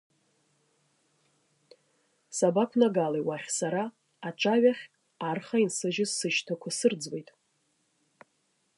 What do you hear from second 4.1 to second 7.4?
аҿаҩахь, арха инсыжьыз сышьҭақәа сырӡуеит.